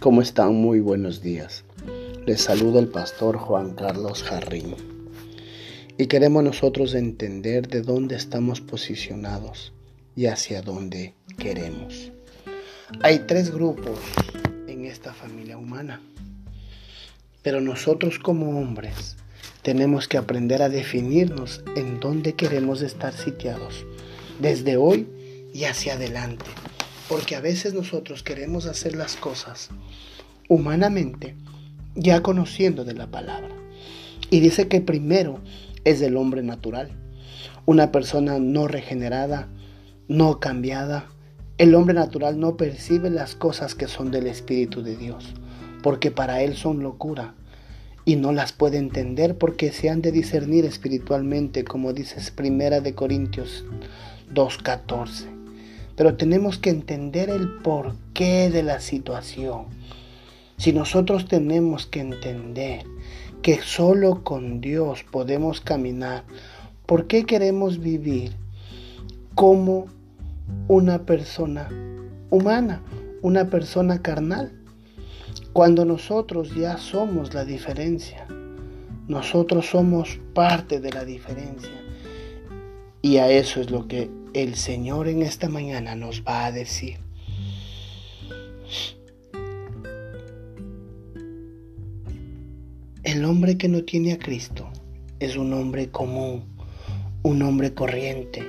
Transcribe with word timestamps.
¿Cómo 0.00 0.22
están? 0.22 0.54
Muy 0.54 0.78
buenos 0.78 1.22
días. 1.22 1.64
Les 2.24 2.42
saluda 2.42 2.78
el 2.78 2.86
pastor 2.86 3.36
Juan 3.36 3.74
Carlos 3.74 4.22
Jarrín. 4.22 4.76
Y 5.96 6.06
queremos 6.06 6.44
nosotros 6.44 6.94
entender 6.94 7.66
de 7.66 7.82
dónde 7.82 8.14
estamos 8.14 8.60
posicionados 8.60 9.72
y 10.14 10.26
hacia 10.26 10.62
dónde 10.62 11.14
queremos. 11.36 12.12
Hay 13.02 13.24
tres 13.26 13.50
grupos 13.50 13.98
en 14.68 14.84
esta 14.84 15.12
familia 15.12 15.58
humana. 15.58 16.00
Pero 17.42 17.60
nosotros 17.60 18.20
como 18.20 18.60
hombres 18.60 19.16
tenemos 19.62 20.06
que 20.06 20.16
aprender 20.16 20.62
a 20.62 20.68
definirnos 20.68 21.64
en 21.74 21.98
dónde 21.98 22.34
queremos 22.34 22.82
estar 22.82 23.12
sitiados, 23.12 23.84
desde 24.38 24.76
hoy 24.76 25.08
y 25.52 25.64
hacia 25.64 25.94
adelante. 25.94 26.46
Porque 27.08 27.36
a 27.36 27.40
veces 27.40 27.72
nosotros 27.72 28.22
queremos 28.22 28.66
hacer 28.66 28.94
las 28.94 29.16
cosas 29.16 29.70
humanamente, 30.48 31.34
ya 31.94 32.22
conociendo 32.22 32.84
de 32.84 32.94
la 32.94 33.06
palabra. 33.06 33.54
Y 34.30 34.40
dice 34.40 34.68
que 34.68 34.80
primero 34.80 35.40
es 35.84 36.02
el 36.02 36.16
hombre 36.16 36.42
natural, 36.42 36.90
una 37.64 37.92
persona 37.92 38.38
no 38.38 38.68
regenerada, 38.68 39.48
no 40.06 40.40
cambiada. 40.40 41.06
El 41.56 41.74
hombre 41.74 41.94
natural 41.94 42.38
no 42.38 42.56
percibe 42.56 43.10
las 43.10 43.34
cosas 43.34 43.74
que 43.74 43.88
son 43.88 44.10
del 44.10 44.26
Espíritu 44.26 44.82
de 44.82 44.96
Dios, 44.96 45.34
porque 45.82 46.10
para 46.10 46.42
él 46.42 46.56
son 46.56 46.82
locura 46.82 47.34
y 48.04 48.16
no 48.16 48.32
las 48.32 48.52
puede 48.52 48.78
entender 48.78 49.36
porque 49.36 49.72
se 49.72 49.90
han 49.90 50.02
de 50.02 50.12
discernir 50.12 50.64
espiritualmente, 50.64 51.64
como 51.64 51.92
dices 51.92 52.30
Primera 52.30 52.80
de 52.80 52.94
Corintios 52.94 53.64
2:14 54.32 55.37
pero 55.98 56.14
tenemos 56.14 56.58
que 56.58 56.70
entender 56.70 57.28
el 57.28 57.56
porqué 57.56 58.50
de 58.50 58.62
la 58.62 58.78
situación. 58.78 59.64
Si 60.56 60.72
nosotros 60.72 61.26
tenemos 61.26 61.86
que 61.86 61.98
entender 61.98 62.84
que 63.42 63.60
solo 63.62 64.22
con 64.22 64.60
Dios 64.60 65.02
podemos 65.10 65.60
caminar, 65.60 66.22
¿por 66.86 67.08
qué 67.08 67.26
queremos 67.26 67.80
vivir 67.80 68.30
como 69.34 69.86
una 70.68 71.04
persona 71.04 71.68
humana, 72.30 72.80
una 73.20 73.50
persona 73.50 74.00
carnal? 74.00 74.52
Cuando 75.52 75.84
nosotros 75.84 76.54
ya 76.54 76.78
somos 76.78 77.34
la 77.34 77.44
diferencia, 77.44 78.24
nosotros 79.08 79.66
somos 79.66 80.20
parte 80.32 80.78
de 80.78 80.92
la 80.92 81.04
diferencia. 81.04 81.87
Y 83.00 83.18
a 83.18 83.30
eso 83.30 83.60
es 83.60 83.70
lo 83.70 83.86
que 83.86 84.10
el 84.34 84.56
Señor 84.56 85.08
en 85.08 85.22
esta 85.22 85.48
mañana 85.48 85.94
nos 85.94 86.22
va 86.22 86.46
a 86.46 86.52
decir. 86.52 86.98
El 93.04 93.24
hombre 93.24 93.56
que 93.56 93.68
no 93.68 93.84
tiene 93.84 94.12
a 94.12 94.18
Cristo 94.18 94.68
es 95.20 95.36
un 95.36 95.52
hombre 95.52 95.88
común, 95.88 96.44
un 97.22 97.42
hombre 97.42 97.72
corriente, 97.72 98.42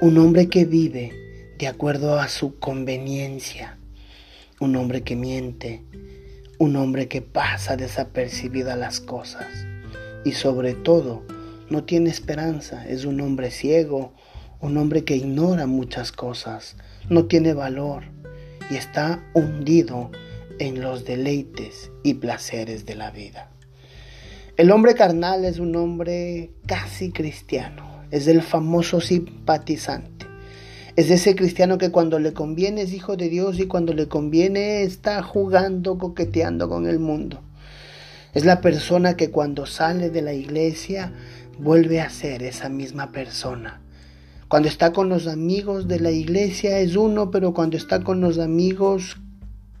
un 0.00 0.18
hombre 0.18 0.48
que 0.48 0.64
vive 0.64 1.54
de 1.58 1.68
acuerdo 1.68 2.18
a 2.18 2.28
su 2.28 2.58
conveniencia, 2.58 3.78
un 4.58 4.74
hombre 4.76 5.02
que 5.02 5.14
miente, 5.14 5.82
un 6.58 6.76
hombre 6.76 7.08
que 7.08 7.22
pasa 7.22 7.76
desapercibida 7.76 8.74
las 8.74 9.00
cosas 9.00 9.46
y 10.24 10.32
sobre 10.32 10.74
todo 10.74 11.24
no 11.72 11.84
tiene 11.84 12.10
esperanza, 12.10 12.86
es 12.86 13.06
un 13.06 13.20
hombre 13.20 13.50
ciego, 13.50 14.12
un 14.60 14.76
hombre 14.76 15.04
que 15.04 15.16
ignora 15.16 15.66
muchas 15.66 16.12
cosas, 16.12 16.76
no 17.08 17.24
tiene 17.24 17.54
valor 17.54 18.04
y 18.70 18.76
está 18.76 19.24
hundido 19.34 20.10
en 20.58 20.82
los 20.82 21.04
deleites 21.04 21.90
y 22.04 22.14
placeres 22.14 22.84
de 22.84 22.94
la 22.94 23.10
vida. 23.10 23.50
El 24.58 24.70
hombre 24.70 24.94
carnal 24.94 25.46
es 25.46 25.58
un 25.58 25.74
hombre 25.74 26.50
casi 26.66 27.10
cristiano, 27.10 28.04
es 28.10 28.28
el 28.28 28.42
famoso 28.42 29.00
simpatizante. 29.00 30.26
Es 30.94 31.10
ese 31.10 31.34
cristiano 31.34 31.78
que 31.78 31.90
cuando 31.90 32.18
le 32.18 32.34
conviene 32.34 32.82
es 32.82 32.92
hijo 32.92 33.16
de 33.16 33.30
Dios 33.30 33.58
y 33.58 33.66
cuando 33.66 33.94
le 33.94 34.08
conviene 34.08 34.82
está 34.82 35.22
jugando, 35.22 35.96
coqueteando 35.96 36.68
con 36.68 36.86
el 36.86 36.98
mundo. 36.98 37.40
Es 38.34 38.44
la 38.44 38.60
persona 38.60 39.16
que 39.16 39.30
cuando 39.30 39.66
sale 39.66 40.10
de 40.10 40.22
la 40.22 40.34
iglesia 40.34 41.12
vuelve 41.58 42.00
a 42.00 42.10
ser 42.10 42.42
esa 42.42 42.68
misma 42.68 43.12
persona 43.12 43.82
cuando 44.52 44.68
está 44.68 44.92
con 44.92 45.08
los 45.08 45.28
amigos 45.28 45.88
de 45.88 45.98
la 45.98 46.10
iglesia 46.10 46.78
es 46.80 46.94
uno, 46.94 47.30
pero 47.30 47.54
cuando 47.54 47.78
está 47.78 48.04
con 48.04 48.20
los 48.20 48.38
amigos 48.38 49.16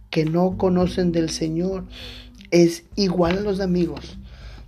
que 0.08 0.24
no 0.24 0.56
conocen 0.56 1.12
del 1.12 1.28
Señor 1.28 1.84
es 2.50 2.84
igual 2.96 3.36
a 3.36 3.40
los 3.42 3.60
amigos, 3.60 4.16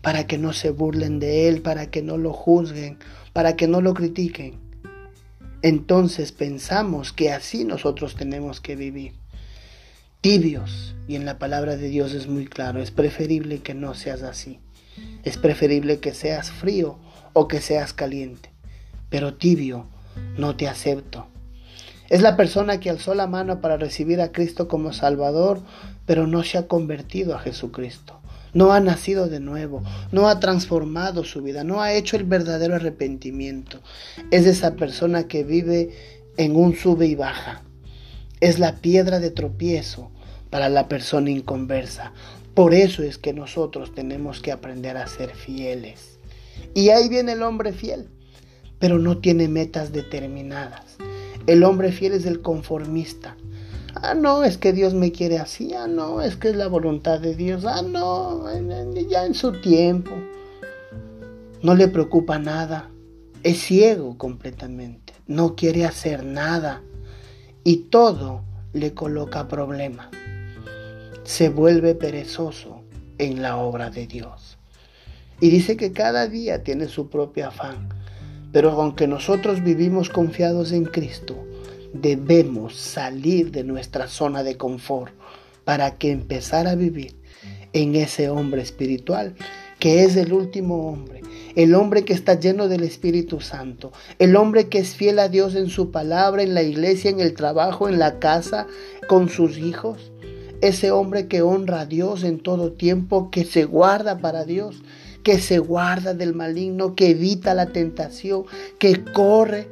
para 0.02 0.26
que 0.26 0.36
no 0.36 0.52
se 0.52 0.68
burlen 0.68 1.20
de 1.20 1.48
Él, 1.48 1.62
para 1.62 1.90
que 1.90 2.02
no 2.02 2.18
lo 2.18 2.34
juzguen, 2.34 2.98
para 3.32 3.56
que 3.56 3.66
no 3.66 3.80
lo 3.80 3.94
critiquen. 3.94 4.56
Entonces 5.62 6.32
pensamos 6.32 7.14
que 7.14 7.32
así 7.32 7.64
nosotros 7.64 8.14
tenemos 8.14 8.60
que 8.60 8.76
vivir. 8.76 9.14
Tibios, 10.20 10.96
y 11.08 11.16
en 11.16 11.24
la 11.24 11.38
palabra 11.38 11.78
de 11.78 11.88
Dios 11.88 12.12
es 12.12 12.28
muy 12.28 12.44
claro, 12.44 12.82
es 12.82 12.90
preferible 12.90 13.60
que 13.60 13.72
no 13.72 13.94
seas 13.94 14.20
así. 14.20 14.60
Es 15.24 15.38
preferible 15.38 16.00
que 16.00 16.14
seas 16.14 16.50
frío 16.50 16.98
o 17.32 17.48
que 17.48 17.60
seas 17.60 17.92
caliente. 17.92 18.50
Pero 19.10 19.34
tibio 19.34 19.86
no 20.36 20.56
te 20.56 20.68
acepto. 20.68 21.26
Es 22.10 22.20
la 22.20 22.36
persona 22.36 22.80
que 22.80 22.90
alzó 22.90 23.14
la 23.14 23.26
mano 23.26 23.60
para 23.60 23.76
recibir 23.76 24.20
a 24.20 24.30
Cristo 24.30 24.68
como 24.68 24.92
Salvador, 24.92 25.60
pero 26.06 26.26
no 26.26 26.42
se 26.42 26.58
ha 26.58 26.68
convertido 26.68 27.34
a 27.34 27.40
Jesucristo. 27.40 28.20
No 28.52 28.72
ha 28.72 28.78
nacido 28.78 29.28
de 29.28 29.40
nuevo, 29.40 29.82
no 30.12 30.28
ha 30.28 30.38
transformado 30.38 31.24
su 31.24 31.42
vida, 31.42 31.64
no 31.64 31.80
ha 31.80 31.92
hecho 31.92 32.16
el 32.16 32.24
verdadero 32.24 32.76
arrepentimiento. 32.76 33.80
Es 34.30 34.46
esa 34.46 34.76
persona 34.76 35.26
que 35.26 35.42
vive 35.42 35.90
en 36.36 36.54
un 36.54 36.76
sube 36.76 37.06
y 37.06 37.14
baja. 37.14 37.62
Es 38.40 38.58
la 38.58 38.76
piedra 38.76 39.18
de 39.18 39.30
tropiezo 39.30 40.10
para 40.50 40.68
la 40.68 40.88
persona 40.88 41.30
inconversa. 41.30 42.12
Por 42.54 42.74
eso 42.74 43.02
es 43.02 43.18
que 43.18 43.32
nosotros 43.32 43.94
tenemos 43.94 44.40
que 44.40 44.52
aprender 44.52 44.96
a 44.96 45.06
ser 45.06 45.30
fieles. 45.34 46.18
Y 46.74 46.90
ahí 46.90 47.08
viene 47.08 47.32
el 47.32 47.42
hombre 47.42 47.72
fiel 47.72 48.08
pero 48.84 48.98
no 48.98 49.16
tiene 49.16 49.48
metas 49.48 49.92
determinadas. 49.92 50.98
El 51.46 51.64
hombre 51.64 51.90
fiel 51.90 52.12
es 52.12 52.26
el 52.26 52.42
conformista. 52.42 53.34
Ah, 53.94 54.12
no, 54.12 54.44
es 54.44 54.58
que 54.58 54.74
Dios 54.74 54.92
me 54.92 55.10
quiere 55.10 55.38
así. 55.38 55.72
Ah, 55.72 55.86
no, 55.86 56.20
es 56.20 56.36
que 56.36 56.48
es 56.48 56.56
la 56.56 56.68
voluntad 56.68 57.18
de 57.18 57.34
Dios. 57.34 57.64
Ah, 57.64 57.80
no, 57.80 58.44
ya 59.08 59.24
en 59.24 59.32
su 59.32 59.52
tiempo. 59.62 60.10
No 61.62 61.74
le 61.74 61.88
preocupa 61.88 62.38
nada. 62.38 62.90
Es 63.42 63.62
ciego 63.62 64.18
completamente. 64.18 65.14
No 65.26 65.56
quiere 65.56 65.86
hacer 65.86 66.22
nada. 66.22 66.82
Y 67.64 67.88
todo 67.88 68.42
le 68.74 68.92
coloca 68.92 69.48
problema. 69.48 70.10
Se 71.24 71.48
vuelve 71.48 71.94
perezoso 71.94 72.82
en 73.18 73.42
la 73.42 73.56
obra 73.56 73.90
de 73.90 74.06
Dios. 74.06 74.58
Y 75.40 75.50
dice 75.50 75.76
que 75.76 75.92
cada 75.92 76.28
día 76.28 76.62
tiene 76.62 76.86
su 76.86 77.08
propio 77.08 77.48
afán. 77.48 77.88
Pero 78.52 78.70
aunque 78.70 79.08
nosotros 79.08 79.64
vivimos 79.64 80.10
confiados 80.10 80.70
en 80.72 80.84
Cristo, 80.84 81.36
debemos 81.92 82.76
salir 82.76 83.50
de 83.50 83.64
nuestra 83.64 84.06
zona 84.06 84.42
de 84.42 84.56
confort 84.56 85.12
para 85.64 85.96
que 85.96 86.10
empezar 86.10 86.66
a 86.66 86.74
vivir 86.74 87.16
en 87.72 87.96
ese 87.96 88.28
hombre 88.28 88.62
espiritual 88.62 89.34
que 89.84 90.04
es 90.04 90.16
el 90.16 90.32
último 90.32 90.88
hombre, 90.88 91.20
el 91.56 91.74
hombre 91.74 92.06
que 92.06 92.14
está 92.14 92.40
lleno 92.40 92.68
del 92.68 92.84
Espíritu 92.84 93.40
Santo, 93.40 93.92
el 94.18 94.34
hombre 94.34 94.68
que 94.70 94.78
es 94.78 94.94
fiel 94.94 95.18
a 95.18 95.28
Dios 95.28 95.54
en 95.54 95.68
su 95.68 95.90
palabra, 95.90 96.42
en 96.42 96.54
la 96.54 96.62
iglesia, 96.62 97.10
en 97.10 97.20
el 97.20 97.34
trabajo, 97.34 97.86
en 97.86 97.98
la 97.98 98.18
casa, 98.18 98.66
con 99.08 99.28
sus 99.28 99.58
hijos, 99.58 100.10
ese 100.68 100.90
hombre 100.90 101.28
que 101.28 101.42
honra 101.42 101.80
a 101.80 101.86
Dios 101.86 102.24
en 102.24 102.38
todo 102.38 102.72
tiempo, 102.72 103.30
que 103.30 103.44
se 103.44 103.66
guarda 103.66 104.18
para 104.18 104.46
Dios, 104.46 104.82
que 105.22 105.38
se 105.38 105.58
guarda 105.58 106.14
del 106.14 106.34
maligno, 106.34 106.94
que 106.94 107.10
evita 107.10 107.52
la 107.52 107.66
tentación, 107.66 108.44
que 108.78 109.04
corre. 109.04 109.68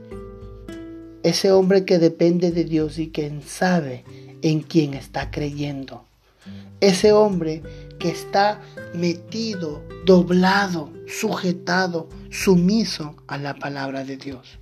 Ese 1.23 1.51
hombre 1.51 1.87
que 1.87 1.99
depende 1.99 2.51
de 2.51 2.65
Dios 2.65 2.99
y 2.99 3.07
que 3.07 3.33
sabe 3.47 4.05
en 4.43 4.61
quién 4.61 4.93
está 4.93 5.31
creyendo. 5.31 6.05
Ese 6.81 7.13
hombre 7.13 7.63
que 7.99 8.11
está 8.11 8.61
metido, 8.93 9.83
doblado, 10.05 10.93
sujetado, 11.07 12.09
sumiso 12.31 13.17
a 13.29 13.39
la 13.39 13.55
palabra 13.55 14.05
de 14.05 14.19
Dios. 14.19 14.59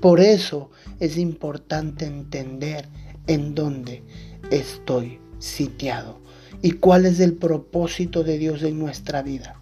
Por 0.00 0.20
eso 0.20 0.70
es 1.00 1.18
importante 1.18 2.04
entender 2.04 2.88
en 3.26 3.56
dónde 3.56 4.04
estoy 4.50 5.23
sitiado 5.38 6.18
y 6.62 6.72
cuál 6.72 7.06
es 7.06 7.20
el 7.20 7.34
propósito 7.34 8.24
de 8.24 8.38
Dios 8.38 8.62
en 8.62 8.78
nuestra 8.78 9.22
vida 9.22 9.60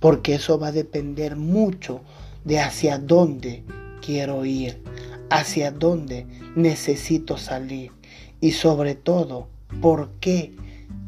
porque 0.00 0.34
eso 0.34 0.58
va 0.58 0.68
a 0.68 0.72
depender 0.72 1.36
mucho 1.36 2.02
de 2.44 2.60
hacia 2.60 2.98
dónde 2.98 3.64
quiero 4.04 4.44
ir, 4.44 4.82
hacia 5.30 5.70
dónde 5.70 6.26
necesito 6.54 7.36
salir 7.36 7.92
y 8.40 8.52
sobre 8.52 8.94
todo 8.94 9.48
por 9.80 10.10
qué 10.20 10.54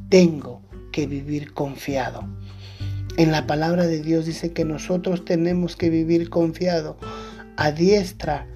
tengo 0.09 0.61
que 0.93 1.07
vivir 1.07 1.53
confiado. 1.53 2.29
En 3.17 3.33
la 3.33 3.47
palabra 3.47 3.87
de 3.87 4.03
Dios 4.03 4.27
dice 4.27 4.53
que 4.53 4.65
nosotros 4.65 5.25
tenemos 5.25 5.77
que 5.77 5.91
vivir 5.91 6.31
confiado 6.31 6.97
a 7.57 7.71
diestra 7.71 8.47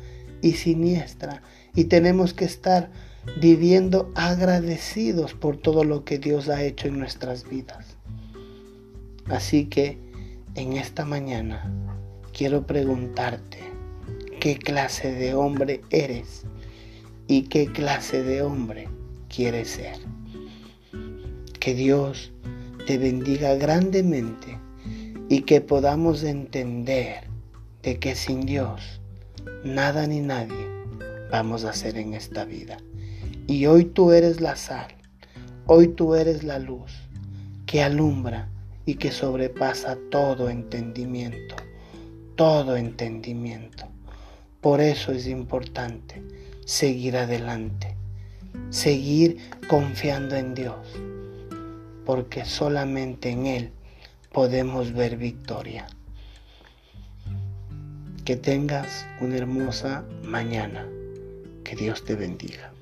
y 0.42 0.52
siniestra 0.52 1.42
y 1.74 1.84
tenemos 1.84 2.34
que 2.34 2.44
estar 2.44 2.90
viviendo 3.40 4.10
agradecidos 4.14 5.34
por 5.34 5.56
todo 5.56 5.84
lo 5.84 6.04
que 6.04 6.18
Dios 6.18 6.48
ha 6.48 6.62
hecho 6.62 6.88
en 6.88 6.98
nuestras 6.98 7.48
vidas. 7.48 7.96
Así 9.26 9.66
que 9.66 9.98
en 10.54 10.74
esta 10.74 11.04
mañana 11.04 11.72
quiero 12.32 12.66
preguntarte 12.66 13.58
qué 14.40 14.56
clase 14.56 15.12
de 15.12 15.34
hombre 15.34 15.80
eres 15.90 16.44
y 17.26 17.42
qué 17.42 17.66
clase 17.66 18.22
de 18.22 18.42
hombre 18.42 18.88
quieres 19.28 19.68
ser. 19.70 19.96
Que 21.58 21.74
Dios 21.74 22.32
te 22.86 22.98
bendiga 22.98 23.54
grandemente 23.54 24.58
y 25.28 25.42
que 25.42 25.60
podamos 25.60 26.22
entender 26.22 27.24
de 27.82 27.98
que 27.98 28.14
sin 28.14 28.42
Dios 28.42 29.00
nada 29.64 30.06
ni 30.06 30.20
nadie 30.20 30.68
vamos 31.30 31.64
a 31.64 31.70
hacer 31.70 31.96
en 31.96 32.14
esta 32.14 32.44
vida. 32.44 32.76
Y 33.46 33.66
hoy 33.66 33.84
tú 33.84 34.12
eres 34.12 34.40
la 34.40 34.56
sal, 34.56 34.88
hoy 35.66 35.88
tú 35.88 36.14
eres 36.14 36.44
la 36.44 36.58
luz 36.58 36.92
que 37.66 37.82
alumbra 37.82 38.48
y 38.86 38.94
que 38.94 39.10
sobrepasa 39.10 39.98
todo 40.10 40.48
entendimiento, 40.48 41.56
todo 42.36 42.76
entendimiento. 42.76 43.86
Por 44.62 44.80
eso 44.80 45.12
es 45.12 45.26
importante 45.26 46.22
seguir 46.64 47.18
adelante, 47.18 47.94
seguir 48.70 49.36
confiando 49.68 50.36
en 50.36 50.54
Dios, 50.54 50.86
porque 52.06 52.46
solamente 52.46 53.28
en 53.30 53.46
Él 53.46 53.72
podemos 54.32 54.92
ver 54.92 55.18
victoria. 55.18 55.86
Que 58.24 58.36
tengas 58.36 59.06
una 59.20 59.36
hermosa 59.36 60.04
mañana. 60.22 60.86
Que 61.62 61.76
Dios 61.76 62.04
te 62.04 62.14
bendiga. 62.14 62.73